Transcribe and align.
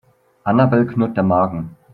Annabel 0.45 0.85
knurrt 0.87 1.15
der 1.15 1.23
Magen. 1.23 1.77